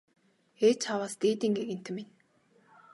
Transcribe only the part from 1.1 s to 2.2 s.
дээдийн гэгээнтэн минь!